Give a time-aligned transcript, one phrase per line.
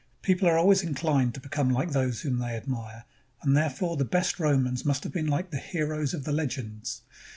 [0.23, 3.05] People are always inclined to become like those whom they admire,
[3.43, 7.03] and therefore the best Romans must have been Hke the heroes of the legends.